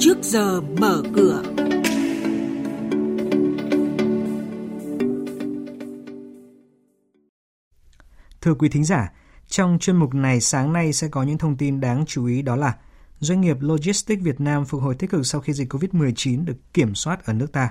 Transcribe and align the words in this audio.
trước 0.00 0.18
giờ 0.22 0.60
mở 0.60 1.02
cửa. 1.14 1.42
Thưa 8.40 8.54
quý 8.54 8.68
thính 8.68 8.84
giả, 8.84 9.12
trong 9.48 9.78
chuyên 9.80 9.96
mục 9.96 10.14
này 10.14 10.40
sáng 10.40 10.72
nay 10.72 10.92
sẽ 10.92 11.08
có 11.08 11.22
những 11.22 11.38
thông 11.38 11.56
tin 11.56 11.80
đáng 11.80 12.04
chú 12.06 12.26
ý 12.26 12.42
đó 12.42 12.56
là 12.56 12.76
doanh 13.18 13.40
nghiệp 13.40 13.56
Logistics 13.60 14.22
Việt 14.22 14.40
Nam 14.40 14.64
phục 14.64 14.82
hồi 14.82 14.94
tích 14.94 15.10
cực 15.10 15.26
sau 15.26 15.40
khi 15.40 15.52
dịch 15.52 15.72
COVID-19 15.72 16.44
được 16.44 16.56
kiểm 16.74 16.94
soát 16.94 17.24
ở 17.24 17.32
nước 17.32 17.52
ta. 17.52 17.70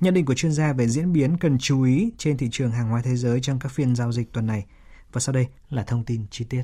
Nhận 0.00 0.14
định 0.14 0.24
của 0.24 0.34
chuyên 0.34 0.52
gia 0.52 0.72
về 0.72 0.88
diễn 0.88 1.12
biến 1.12 1.38
cần 1.38 1.58
chú 1.58 1.82
ý 1.82 2.10
trên 2.18 2.36
thị 2.36 2.48
trường 2.52 2.70
hàng 2.70 2.88
hóa 2.88 3.02
thế 3.04 3.16
giới 3.16 3.40
trong 3.40 3.58
các 3.58 3.72
phiên 3.72 3.96
giao 3.96 4.12
dịch 4.12 4.32
tuần 4.32 4.46
này. 4.46 4.66
Và 5.12 5.20
sau 5.20 5.32
đây 5.32 5.46
là 5.70 5.82
thông 5.82 6.04
tin 6.04 6.26
chi 6.30 6.44
tiết. 6.44 6.62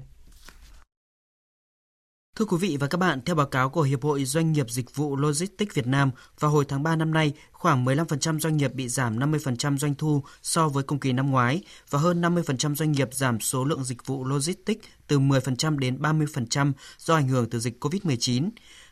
Thưa 2.38 2.45
quý 2.45 2.56
vị 2.60 2.77
và 2.80 2.87
các 2.87 2.98
bạn, 2.98 3.20
theo 3.27 3.37
báo 3.37 3.47
cáo 3.47 3.69
của 3.69 3.83
Hiệp 3.83 4.02
hội 4.02 4.24
Doanh 4.24 4.52
nghiệp 4.52 4.70
Dịch 4.70 4.95
vụ 4.95 5.16
Logistics 5.16 5.74
Việt 5.74 5.87
Nam, 5.87 6.10
vào 6.41 6.51
hồi 6.51 6.64
tháng 6.69 6.83
3 6.83 6.97
năm 6.97 7.12
nay, 7.12 7.33
khoảng 7.52 7.84
15% 7.84 8.41
doanh 8.41 8.56
nghiệp 8.56 8.74
bị 8.74 8.88
giảm 8.88 9.19
50% 9.19 9.78
doanh 9.78 9.95
thu 9.95 10.23
so 10.42 10.69
với 10.69 10.84
cùng 10.84 10.98
kỳ 10.98 11.12
năm 11.12 11.30
ngoái 11.30 11.62
và 11.91 11.98
hơn 11.98 12.20
50% 12.20 12.74
doanh 12.74 12.92
nghiệp 12.92 13.09
giảm 13.12 13.41
số 13.41 13.64
lượng 13.64 13.84
dịch 13.84 14.06
vụ 14.06 14.24
logistics 14.24 14.87
từ 15.06 15.19
10% 15.19 15.78
đến 15.78 15.98
30% 16.01 16.73
do 16.98 17.14
ảnh 17.14 17.28
hưởng 17.28 17.51
từ 17.51 17.61
dịch 17.61 17.84
COVID-19. 17.84 18.50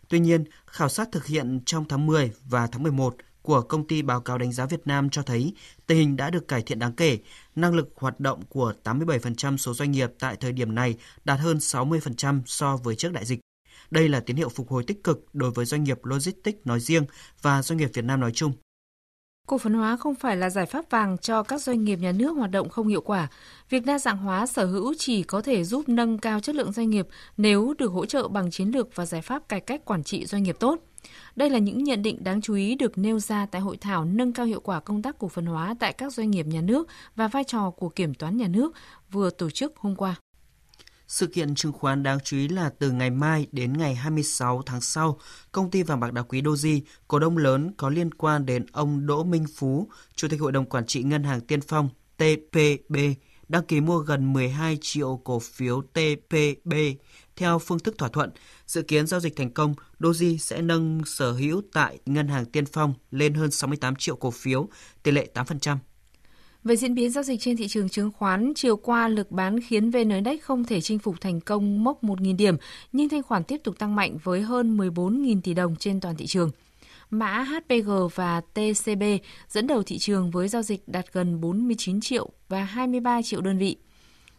Tuy 0.08 0.18
nhiên, 0.18 0.44
khảo 0.66 0.88
sát 0.88 1.08
thực 1.12 1.26
hiện 1.26 1.60
trong 1.66 1.84
tháng 1.88 2.06
10 2.06 2.30
và 2.44 2.66
tháng 2.66 2.82
11 2.82 3.16
của 3.46 3.62
công 3.62 3.86
ty 3.86 4.02
báo 4.02 4.20
cáo 4.20 4.38
đánh 4.38 4.52
giá 4.52 4.66
Việt 4.66 4.86
Nam 4.86 5.10
cho 5.10 5.22
thấy 5.22 5.54
tình 5.86 5.98
hình 5.98 6.16
đã 6.16 6.30
được 6.30 6.48
cải 6.48 6.62
thiện 6.62 6.78
đáng 6.78 6.92
kể, 6.92 7.18
năng 7.56 7.74
lực 7.74 7.88
hoạt 7.96 8.20
động 8.20 8.42
của 8.48 8.72
87% 8.84 9.56
số 9.56 9.74
doanh 9.74 9.90
nghiệp 9.90 10.10
tại 10.18 10.36
thời 10.36 10.52
điểm 10.52 10.74
này 10.74 10.94
đạt 11.24 11.40
hơn 11.40 11.56
60% 11.56 12.42
so 12.46 12.76
với 12.76 12.96
trước 12.96 13.12
đại 13.12 13.24
dịch. 13.24 13.40
Đây 13.90 14.08
là 14.08 14.20
tín 14.20 14.36
hiệu 14.36 14.48
phục 14.48 14.68
hồi 14.68 14.84
tích 14.86 15.04
cực 15.04 15.26
đối 15.32 15.50
với 15.50 15.64
doanh 15.64 15.84
nghiệp 15.84 16.04
logistics 16.04 16.58
nói 16.64 16.80
riêng 16.80 17.04
và 17.42 17.62
doanh 17.62 17.76
nghiệp 17.76 17.90
Việt 17.94 18.04
Nam 18.04 18.20
nói 18.20 18.32
chung. 18.34 18.52
Cổ 19.46 19.58
phần 19.58 19.74
hóa 19.74 19.96
không 19.96 20.14
phải 20.14 20.36
là 20.36 20.50
giải 20.50 20.66
pháp 20.66 20.90
vàng 20.90 21.18
cho 21.18 21.42
các 21.42 21.62
doanh 21.62 21.84
nghiệp 21.84 21.96
nhà 21.96 22.12
nước 22.12 22.36
hoạt 22.36 22.50
động 22.50 22.68
không 22.68 22.88
hiệu 22.88 23.00
quả. 23.00 23.28
Việc 23.70 23.86
đa 23.86 23.98
dạng 23.98 24.18
hóa 24.18 24.46
sở 24.46 24.66
hữu 24.66 24.94
chỉ 24.98 25.22
có 25.22 25.42
thể 25.42 25.64
giúp 25.64 25.88
nâng 25.88 26.18
cao 26.18 26.40
chất 26.40 26.54
lượng 26.54 26.72
doanh 26.72 26.90
nghiệp 26.90 27.08
nếu 27.36 27.74
được 27.78 27.92
hỗ 27.92 28.06
trợ 28.06 28.28
bằng 28.28 28.50
chiến 28.50 28.68
lược 28.68 28.96
và 28.96 29.06
giải 29.06 29.22
pháp 29.22 29.48
cải 29.48 29.60
cách 29.60 29.84
quản 29.84 30.04
trị 30.04 30.26
doanh 30.26 30.42
nghiệp 30.42 30.56
tốt. 30.60 30.78
Đây 31.36 31.50
là 31.50 31.58
những 31.58 31.84
nhận 31.84 32.02
định 32.02 32.24
đáng 32.24 32.40
chú 32.40 32.54
ý 32.54 32.74
được 32.74 32.98
nêu 32.98 33.18
ra 33.18 33.46
tại 33.46 33.60
hội 33.60 33.76
thảo 33.76 34.04
nâng 34.04 34.32
cao 34.32 34.46
hiệu 34.46 34.60
quả 34.60 34.80
công 34.80 35.02
tác 35.02 35.18
cổ 35.18 35.28
phần 35.28 35.46
hóa 35.46 35.74
tại 35.80 35.92
các 35.92 36.12
doanh 36.12 36.30
nghiệp 36.30 36.46
nhà 36.46 36.60
nước 36.60 36.88
và 37.16 37.28
vai 37.28 37.44
trò 37.44 37.70
của 37.70 37.88
kiểm 37.88 38.14
toán 38.14 38.36
nhà 38.36 38.48
nước 38.48 38.74
vừa 39.12 39.30
tổ 39.30 39.50
chức 39.50 39.76
hôm 39.76 39.96
qua. 39.96 40.14
Sự 41.08 41.26
kiện 41.26 41.54
chứng 41.54 41.72
khoán 41.72 42.02
đáng 42.02 42.18
chú 42.24 42.36
ý 42.36 42.48
là 42.48 42.70
từ 42.78 42.90
ngày 42.90 43.10
mai 43.10 43.46
đến 43.52 43.72
ngày 43.72 43.94
26 43.94 44.62
tháng 44.66 44.80
sau, 44.80 45.18
công 45.52 45.70
ty 45.70 45.82
vàng 45.82 46.00
bạc 46.00 46.12
đá 46.12 46.22
quý 46.22 46.42
Doji, 46.42 46.80
cổ 47.08 47.18
đông 47.18 47.38
lớn 47.38 47.70
có 47.76 47.88
liên 47.88 48.14
quan 48.14 48.46
đến 48.46 48.66
ông 48.72 49.06
Đỗ 49.06 49.24
Minh 49.24 49.44
Phú, 49.54 49.88
Chủ 50.14 50.28
tịch 50.28 50.40
Hội 50.40 50.52
đồng 50.52 50.64
Quản 50.64 50.86
trị 50.86 51.02
Ngân 51.02 51.24
hàng 51.24 51.40
Tiên 51.40 51.60
Phong 51.60 51.88
TPB, 52.16 52.96
đăng 53.48 53.64
ký 53.64 53.80
mua 53.80 53.98
gần 53.98 54.32
12 54.32 54.78
triệu 54.80 55.20
cổ 55.24 55.38
phiếu 55.38 55.82
TPB 55.82 56.74
theo 57.36 57.58
phương 57.58 57.78
thức 57.78 57.98
thỏa 57.98 58.08
thuận. 58.08 58.30
Dự 58.66 58.82
kiến 58.82 59.06
giao 59.06 59.20
dịch 59.20 59.36
thành 59.36 59.50
công, 59.50 59.74
Doji 60.00 60.38
sẽ 60.38 60.62
nâng 60.62 61.02
sở 61.06 61.32
hữu 61.32 61.62
tại 61.72 61.98
Ngân 62.06 62.28
hàng 62.28 62.44
Tiên 62.44 62.66
Phong 62.66 62.94
lên 63.10 63.34
hơn 63.34 63.50
68 63.50 63.96
triệu 63.96 64.16
cổ 64.16 64.30
phiếu, 64.30 64.68
tỷ 65.02 65.10
lệ 65.10 65.28
8%. 65.34 65.76
Về 66.66 66.76
diễn 66.76 66.94
biến 66.94 67.10
giao 67.10 67.24
dịch 67.24 67.40
trên 67.40 67.56
thị 67.56 67.68
trường 67.68 67.88
chứng 67.88 68.10
khoán, 68.12 68.52
chiều 68.54 68.76
qua 68.76 69.08
lực 69.08 69.30
bán 69.30 69.60
khiến 69.60 69.90
VN 69.90 70.10
Index 70.10 70.40
không 70.40 70.64
thể 70.64 70.80
chinh 70.80 70.98
phục 70.98 71.20
thành 71.20 71.40
công 71.40 71.84
mốc 71.84 72.04
1.000 72.04 72.36
điểm, 72.36 72.56
nhưng 72.92 73.08
thanh 73.08 73.22
khoản 73.22 73.44
tiếp 73.44 73.60
tục 73.64 73.78
tăng 73.78 73.96
mạnh 73.96 74.18
với 74.22 74.42
hơn 74.42 74.76
14.000 74.76 75.40
tỷ 75.40 75.54
đồng 75.54 75.76
trên 75.76 76.00
toàn 76.00 76.16
thị 76.16 76.26
trường. 76.26 76.50
Mã 77.10 77.42
HPG 77.42 77.90
và 78.14 78.40
TCB 78.40 79.02
dẫn 79.48 79.66
đầu 79.66 79.82
thị 79.82 79.98
trường 79.98 80.30
với 80.30 80.48
giao 80.48 80.62
dịch 80.62 80.88
đạt 80.88 81.12
gần 81.12 81.40
49 81.40 82.00
triệu 82.00 82.30
và 82.48 82.64
23 82.64 83.22
triệu 83.22 83.40
đơn 83.40 83.58
vị. 83.58 83.76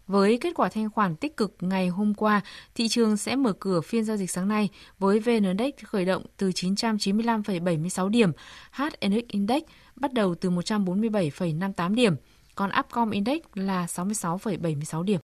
Với 0.07 0.38
kết 0.41 0.51
quả 0.56 0.69
thanh 0.69 0.90
khoản 0.90 1.16
tích 1.16 1.38
cực 1.38 1.56
ngày 1.59 1.88
hôm 1.88 2.13
qua, 2.13 2.41
thị 2.75 2.88
trường 2.88 3.18
sẽ 3.18 3.35
mở 3.35 3.53
cửa 3.59 3.81
phiên 3.81 4.03
giao 4.03 4.18
dịch 4.18 4.31
sáng 4.31 4.47
nay 4.47 4.69
với 5.00 5.19
VN 5.19 5.44
Index 5.44 5.73
khởi 5.84 6.06
động 6.06 6.23
từ 6.38 6.50
995,76 6.50 8.09
điểm, 8.09 8.31
HNX 8.72 9.23
Index 9.28 9.63
bắt 9.95 10.13
đầu 10.13 10.35
từ 10.35 10.50
147,58 10.50 11.95
điểm, 11.95 12.16
còn 12.56 12.69
Upcom 12.79 13.09
Index 13.09 13.40
là 13.53 13.85
66,76 13.85 15.03
điểm. 15.03 15.19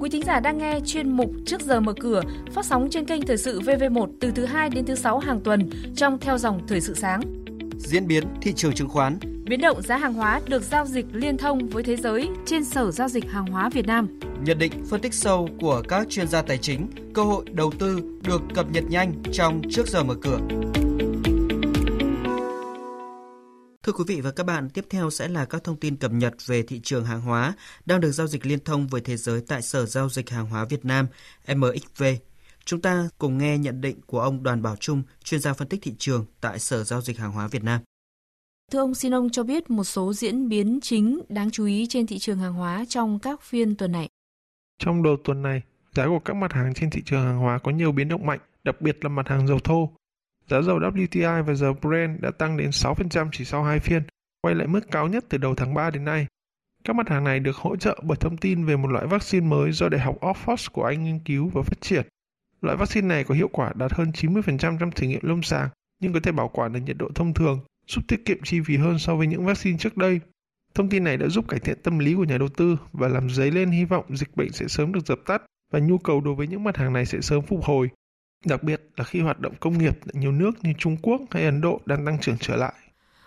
Quý 0.00 0.10
thính 0.10 0.22
giả 0.26 0.40
đang 0.40 0.58
nghe 0.58 0.80
chuyên 0.86 1.10
mục 1.10 1.30
Trước 1.46 1.60
giờ 1.60 1.80
mở 1.80 1.92
cửa 2.00 2.22
phát 2.52 2.66
sóng 2.66 2.88
trên 2.90 3.04
kênh 3.04 3.22
Thời 3.22 3.36
sự 3.36 3.60
VV1 3.60 4.06
từ 4.20 4.30
thứ 4.30 4.44
2 4.44 4.70
đến 4.70 4.84
thứ 4.84 4.94
6 4.94 5.18
hàng 5.18 5.40
tuần 5.40 5.70
trong 5.96 6.18
theo 6.18 6.38
dòng 6.38 6.66
Thời 6.66 6.80
sự 6.80 6.94
sáng. 6.94 7.41
Diễn 7.84 8.06
biến 8.06 8.24
thị 8.42 8.52
trường 8.56 8.72
chứng 8.72 8.88
khoán 8.88 9.18
Biến 9.44 9.60
động 9.60 9.82
giá 9.82 9.96
hàng 9.96 10.14
hóa 10.14 10.40
được 10.46 10.62
giao 10.62 10.86
dịch 10.86 11.06
liên 11.12 11.36
thông 11.36 11.68
với 11.68 11.82
thế 11.82 11.96
giới 11.96 12.28
trên 12.46 12.64
Sở 12.64 12.90
Giao 12.90 13.08
dịch 13.08 13.24
Hàng 13.30 13.46
hóa 13.46 13.68
Việt 13.68 13.86
Nam. 13.86 14.20
Nhận 14.44 14.58
định 14.58 14.72
phân 14.90 15.00
tích 15.00 15.14
sâu 15.14 15.48
của 15.60 15.82
các 15.88 16.06
chuyên 16.10 16.28
gia 16.28 16.42
tài 16.42 16.58
chính, 16.58 16.88
cơ 17.14 17.22
hội 17.22 17.44
đầu 17.52 17.72
tư 17.78 18.00
được 18.22 18.42
cập 18.54 18.70
nhật 18.70 18.84
nhanh 18.88 19.22
trong 19.32 19.62
trước 19.70 19.88
giờ 19.88 20.04
mở 20.04 20.14
cửa. 20.22 20.38
Thưa 23.82 23.92
quý 23.92 24.04
vị 24.06 24.20
và 24.20 24.30
các 24.30 24.46
bạn, 24.46 24.70
tiếp 24.70 24.84
theo 24.90 25.10
sẽ 25.10 25.28
là 25.28 25.44
các 25.44 25.64
thông 25.64 25.76
tin 25.76 25.96
cập 25.96 26.12
nhật 26.12 26.34
về 26.46 26.62
thị 26.62 26.80
trường 26.84 27.04
hàng 27.04 27.20
hóa 27.20 27.54
đang 27.86 28.00
được 28.00 28.10
giao 28.10 28.26
dịch 28.26 28.46
liên 28.46 28.58
thông 28.64 28.86
với 28.86 29.00
thế 29.00 29.16
giới 29.16 29.40
tại 29.48 29.62
Sở 29.62 29.86
Giao 29.86 30.08
dịch 30.08 30.30
Hàng 30.30 30.46
hóa 30.46 30.64
Việt 30.64 30.84
Nam 30.84 31.06
MXV. 31.54 32.02
Chúng 32.64 32.80
ta 32.80 33.08
cùng 33.18 33.38
nghe 33.38 33.58
nhận 33.58 33.80
định 33.80 34.00
của 34.06 34.20
ông 34.20 34.42
Đoàn 34.42 34.62
Bảo 34.62 34.76
Trung, 34.76 35.02
chuyên 35.24 35.40
gia 35.40 35.52
phân 35.52 35.68
tích 35.68 35.80
thị 35.82 35.94
trường 35.98 36.24
tại 36.40 36.58
Sở 36.58 36.84
Giao 36.84 37.00
dịch 37.00 37.18
Hàng 37.18 37.32
hóa 37.32 37.46
Việt 37.46 37.64
Nam. 37.64 37.80
Thưa 38.72 38.78
ông, 38.78 38.94
xin 38.94 39.14
ông 39.14 39.30
cho 39.30 39.42
biết 39.42 39.70
một 39.70 39.84
số 39.84 40.12
diễn 40.12 40.48
biến 40.48 40.78
chính 40.82 41.20
đáng 41.28 41.50
chú 41.50 41.66
ý 41.66 41.86
trên 41.88 42.06
thị 42.06 42.18
trường 42.18 42.38
hàng 42.38 42.54
hóa 42.54 42.84
trong 42.88 43.18
các 43.18 43.42
phiên 43.42 43.76
tuần 43.76 43.92
này. 43.92 44.08
Trong 44.78 45.02
đầu 45.02 45.16
tuần 45.24 45.42
này, 45.42 45.62
giá 45.94 46.06
của 46.06 46.18
các 46.18 46.36
mặt 46.36 46.52
hàng 46.52 46.74
trên 46.74 46.90
thị 46.90 47.02
trường 47.04 47.22
hàng 47.22 47.38
hóa 47.38 47.58
có 47.58 47.70
nhiều 47.70 47.92
biến 47.92 48.08
động 48.08 48.26
mạnh, 48.26 48.40
đặc 48.64 48.80
biệt 48.80 49.04
là 49.04 49.08
mặt 49.08 49.28
hàng 49.28 49.46
dầu 49.46 49.58
thô. 49.58 49.90
Giá 50.50 50.62
dầu 50.62 50.78
WTI 50.78 51.42
và 51.42 51.54
dầu 51.54 51.76
Brent 51.82 52.20
đã 52.20 52.30
tăng 52.30 52.56
đến 52.56 52.70
6% 52.70 53.28
chỉ 53.32 53.44
sau 53.44 53.64
hai 53.64 53.80
phiên, 53.80 54.02
quay 54.42 54.54
lại 54.54 54.66
mức 54.66 54.80
cao 54.90 55.08
nhất 55.08 55.24
từ 55.28 55.38
đầu 55.38 55.54
tháng 55.54 55.74
3 55.74 55.90
đến 55.90 56.04
nay. 56.04 56.26
Các 56.84 56.96
mặt 56.96 57.08
hàng 57.08 57.24
này 57.24 57.40
được 57.40 57.56
hỗ 57.56 57.76
trợ 57.76 58.00
bởi 58.02 58.16
thông 58.20 58.36
tin 58.36 58.64
về 58.64 58.76
một 58.76 58.88
loại 58.88 59.06
vaccine 59.06 59.46
mới 59.46 59.72
do 59.72 59.88
Đại 59.88 60.00
học 60.00 60.16
Oxford 60.20 60.68
của 60.72 60.84
Anh 60.84 61.04
nghiên 61.04 61.18
cứu 61.18 61.48
và 61.48 61.62
phát 61.62 61.80
triển. 61.80 62.06
Loại 62.62 62.76
vaccine 62.76 63.06
này 63.06 63.24
có 63.24 63.34
hiệu 63.34 63.48
quả 63.52 63.72
đạt 63.76 63.92
hơn 63.92 64.10
90% 64.14 64.78
trong 64.78 64.90
thử 64.90 65.06
nghiệm 65.06 65.20
lâm 65.22 65.42
sàng, 65.42 65.68
nhưng 66.00 66.12
có 66.12 66.20
thể 66.22 66.32
bảo 66.32 66.48
quản 66.48 66.72
ở 66.72 66.80
nhiệt 66.80 66.96
độ 66.98 67.08
thông 67.14 67.34
thường 67.34 67.60
giúp 67.86 68.04
tiết 68.08 68.24
kiệm 68.24 68.38
chi 68.44 68.60
phí 68.66 68.76
hơn 68.76 68.98
so 68.98 69.16
với 69.16 69.26
những 69.26 69.46
vaccine 69.46 69.78
trước 69.78 69.96
đây. 69.96 70.20
Thông 70.74 70.88
tin 70.88 71.04
này 71.04 71.16
đã 71.16 71.28
giúp 71.28 71.48
cải 71.48 71.60
thiện 71.60 71.78
tâm 71.82 71.98
lý 71.98 72.14
của 72.14 72.24
nhà 72.24 72.38
đầu 72.38 72.48
tư 72.48 72.76
và 72.92 73.08
làm 73.08 73.30
dấy 73.30 73.50
lên 73.50 73.70
hy 73.70 73.84
vọng 73.84 74.04
dịch 74.16 74.36
bệnh 74.36 74.52
sẽ 74.52 74.68
sớm 74.68 74.92
được 74.92 75.06
dập 75.06 75.18
tắt 75.26 75.42
và 75.72 75.78
nhu 75.78 75.98
cầu 75.98 76.20
đối 76.20 76.34
với 76.34 76.46
những 76.46 76.64
mặt 76.64 76.76
hàng 76.76 76.92
này 76.92 77.06
sẽ 77.06 77.20
sớm 77.20 77.42
phục 77.42 77.64
hồi. 77.64 77.88
Đặc 78.44 78.62
biệt 78.62 78.82
là 78.96 79.04
khi 79.04 79.20
hoạt 79.20 79.40
động 79.40 79.54
công 79.60 79.78
nghiệp 79.78 79.98
tại 80.00 80.12
nhiều 80.14 80.32
nước 80.32 80.50
như 80.62 80.72
Trung 80.78 80.96
Quốc 81.02 81.20
hay 81.30 81.44
Ấn 81.44 81.60
Độ 81.60 81.80
đang 81.86 82.06
tăng 82.06 82.20
trưởng 82.20 82.38
trở 82.40 82.56
lại. 82.56 82.74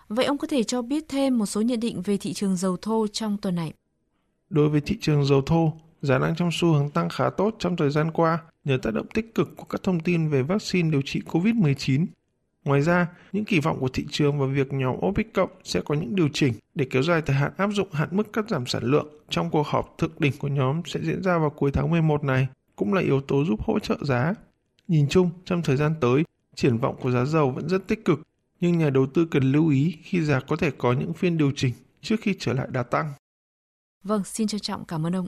Vậy 0.08 0.24
ông 0.24 0.38
có 0.38 0.46
thể 0.46 0.62
cho 0.62 0.82
biết 0.82 1.04
thêm 1.08 1.38
một 1.38 1.46
số 1.46 1.60
nhận 1.60 1.80
định 1.80 2.02
về 2.02 2.16
thị 2.16 2.32
trường 2.32 2.56
dầu 2.56 2.76
thô 2.76 3.06
trong 3.12 3.36
tuần 3.42 3.54
này? 3.54 3.72
Đối 4.50 4.68
với 4.68 4.80
thị 4.80 4.98
trường 5.00 5.24
dầu 5.24 5.42
thô, 5.42 5.72
giá 6.06 6.18
đang 6.18 6.34
trong 6.34 6.50
xu 6.52 6.72
hướng 6.72 6.90
tăng 6.90 7.08
khá 7.08 7.30
tốt 7.30 7.56
trong 7.58 7.76
thời 7.76 7.90
gian 7.90 8.10
qua 8.10 8.38
nhờ 8.64 8.78
tác 8.82 8.94
động 8.94 9.06
tích 9.14 9.34
cực 9.34 9.56
của 9.56 9.64
các 9.64 9.82
thông 9.82 10.00
tin 10.00 10.28
về 10.28 10.42
vaccine 10.42 10.90
điều 10.90 11.02
trị 11.02 11.20
COVID-19 11.26 12.06
Ngoài 12.66 12.82
ra, 12.82 13.06
những 13.32 13.44
kỳ 13.44 13.60
vọng 13.60 13.76
của 13.80 13.88
thị 13.88 14.06
trường 14.10 14.38
và 14.38 14.46
việc 14.46 14.72
nhóm 14.72 14.96
OPEC 15.06 15.34
cộng 15.34 15.50
sẽ 15.64 15.80
có 15.84 15.94
những 15.94 16.16
điều 16.16 16.28
chỉnh 16.32 16.52
để 16.74 16.86
kéo 16.90 17.02
dài 17.02 17.22
thời 17.22 17.36
hạn 17.36 17.52
áp 17.56 17.70
dụng 17.72 17.92
hạn 17.92 18.08
mức 18.12 18.32
cắt 18.32 18.48
giảm 18.48 18.66
sản 18.66 18.82
lượng 18.84 19.08
trong 19.28 19.50
cuộc 19.50 19.66
họp 19.66 19.94
thượng 19.98 20.10
đỉnh 20.18 20.32
của 20.38 20.48
nhóm 20.48 20.82
sẽ 20.84 21.00
diễn 21.02 21.22
ra 21.22 21.38
vào 21.38 21.50
cuối 21.50 21.70
tháng 21.70 21.90
11 21.90 22.24
này 22.24 22.48
cũng 22.76 22.94
là 22.94 23.00
yếu 23.00 23.20
tố 23.20 23.44
giúp 23.44 23.60
hỗ 23.62 23.78
trợ 23.78 23.96
giá. 24.02 24.34
Nhìn 24.88 25.08
chung, 25.08 25.30
trong 25.44 25.62
thời 25.62 25.76
gian 25.76 25.94
tới, 26.00 26.24
triển 26.54 26.78
vọng 26.78 26.96
của 27.00 27.10
giá 27.10 27.24
dầu 27.24 27.50
vẫn 27.50 27.68
rất 27.68 27.86
tích 27.86 28.04
cực, 28.04 28.20
nhưng 28.60 28.78
nhà 28.78 28.90
đầu 28.90 29.06
tư 29.06 29.26
cần 29.30 29.52
lưu 29.52 29.68
ý 29.68 29.96
khi 30.02 30.20
giá 30.20 30.40
có 30.40 30.56
thể 30.56 30.70
có 30.78 30.92
những 30.92 31.12
phiên 31.12 31.38
điều 31.38 31.52
chỉnh 31.56 31.72
trước 32.00 32.16
khi 32.20 32.34
trở 32.38 32.52
lại 32.52 32.68
đà 32.70 32.82
tăng. 32.82 33.12
Vâng, 34.04 34.24
xin 34.24 34.46
trân 34.46 34.60
trọng 34.60 34.84
cảm 34.84 35.06
ơn 35.06 35.16
ông. 35.16 35.26